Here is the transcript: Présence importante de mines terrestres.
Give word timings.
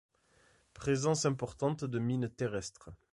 Présence 0.73 1.25
importante 1.25 1.85
de 1.85 1.99
mines 1.99 2.27
terrestres. 2.35 2.89